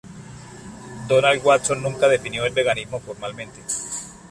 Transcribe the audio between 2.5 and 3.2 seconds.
veganismo